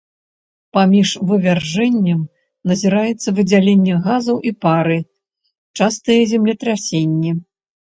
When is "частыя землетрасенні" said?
5.83-7.41